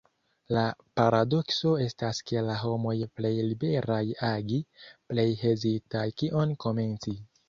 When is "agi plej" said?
4.29-5.27